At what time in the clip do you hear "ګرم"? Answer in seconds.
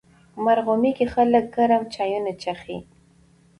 1.55-1.83